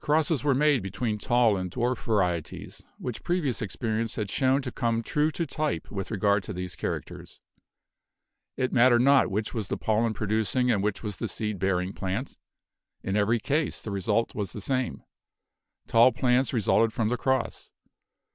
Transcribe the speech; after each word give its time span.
Crosses 0.00 0.42
were 0.42 0.54
made 0.54 0.82
between 0.82 1.18
tall 1.18 1.54
and 1.58 1.70
dwarf 1.70 2.02
va 2.04 2.12
rieties, 2.12 2.82
which 2.96 3.22
previous 3.22 3.60
experience 3.60 4.16
had 4.16 4.30
shown 4.30 4.62
to 4.62 4.72
come 4.72 5.02
true 5.02 5.30
to 5.32 5.44
type 5.46 5.90
with 5.90 6.10
regard 6.10 6.42
to 6.44 6.54
these 6.54 6.74
characters. 6.74 7.38
It 8.56 8.72
mattered 8.72 9.02
not 9.02 9.30
which 9.30 9.52
was 9.52 9.68
the 9.68 9.76
pollen 9.76 10.14
producing 10.14 10.70
and 10.70 10.82
which 10.82 11.02
the 11.02 11.28
seed 11.28 11.58
bear 11.58 11.80
ing 11.80 11.92
plant. 11.92 12.38
In 13.02 13.14
every 13.14 13.38
case 13.40 13.82
the 13.82 13.90
result 13.90 14.34
was 14.34 14.52
the 14.52 14.62
same. 14.62 15.02
Tall 15.86 16.12
plants 16.12 16.54
resulted 16.54 16.94
from 16.94 17.10
the 17.10 17.18
cross. 17.18 17.70